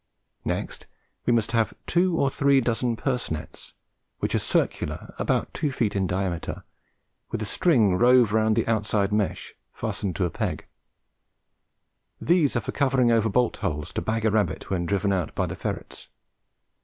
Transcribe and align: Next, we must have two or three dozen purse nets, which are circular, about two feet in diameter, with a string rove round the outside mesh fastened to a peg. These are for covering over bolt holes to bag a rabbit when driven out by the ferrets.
Next, 0.45 0.87
we 1.27 1.31
must 1.31 1.51
have 1.51 1.75
two 1.85 2.17
or 2.19 2.31
three 2.31 2.59
dozen 2.59 2.95
purse 2.95 3.29
nets, 3.29 3.73
which 4.17 4.33
are 4.33 4.39
circular, 4.39 5.13
about 5.19 5.53
two 5.53 5.71
feet 5.71 5.95
in 5.95 6.07
diameter, 6.07 6.63
with 7.29 7.39
a 7.39 7.45
string 7.45 7.95
rove 7.99 8.33
round 8.33 8.55
the 8.55 8.65
outside 8.67 9.13
mesh 9.13 9.53
fastened 9.71 10.15
to 10.15 10.25
a 10.25 10.31
peg. 10.31 10.65
These 12.19 12.55
are 12.55 12.61
for 12.61 12.71
covering 12.71 13.11
over 13.11 13.29
bolt 13.29 13.57
holes 13.57 13.93
to 13.93 14.01
bag 14.01 14.25
a 14.25 14.31
rabbit 14.31 14.71
when 14.71 14.87
driven 14.87 15.13
out 15.13 15.35
by 15.35 15.45
the 15.45 15.55
ferrets. 15.55 16.07